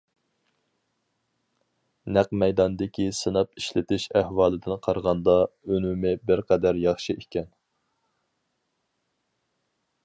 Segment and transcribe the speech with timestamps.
[2.15, 5.37] نەق مەيداندىكى سىناپ ئىشلىتىش ئەھۋالىدىن قارىغاندا،
[5.75, 7.53] ئۈنۈمى بىر قەدەر ياخشى ئىكەن.